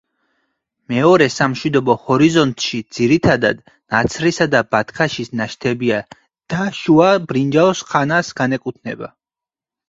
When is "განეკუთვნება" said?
8.43-9.13